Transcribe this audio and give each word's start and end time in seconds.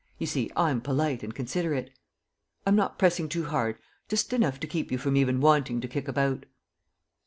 You 0.17 0.25
see, 0.25 0.49
I'm 0.57 0.81
polite 0.81 1.21
and 1.21 1.31
considerate.... 1.35 1.91
I'm 2.65 2.75
not 2.75 2.97
pressing 2.97 3.29
too 3.29 3.45
hard... 3.45 3.77
just 4.09 4.33
enough 4.33 4.59
to 4.61 4.65
keep 4.67 4.91
you 4.91 4.97
from 4.97 5.15
even 5.15 5.39
wanting 5.39 5.79
to 5.79 5.87
kick 5.87 6.07
about." 6.07 6.47